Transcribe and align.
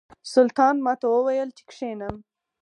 سلطان 0.33 0.75
ماته 0.85 1.05
وویل 1.09 1.49
چې 1.57 1.63
کښېنم. 1.69 2.15